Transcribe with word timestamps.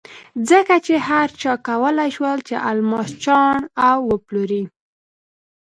ځکه 0.49 0.75
چې 0.85 0.93
هر 1.09 1.27
چا 1.41 1.53
کولای 1.67 2.09
شول 2.17 2.39
چې 2.47 2.55
الماس 2.69 3.09
چاڼ 3.23 3.59
او 3.89 3.97
وپلوري. 4.11 4.63